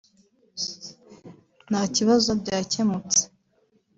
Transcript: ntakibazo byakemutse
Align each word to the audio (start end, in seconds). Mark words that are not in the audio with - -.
ntakibazo 1.69 2.29
byakemutse 2.41 3.21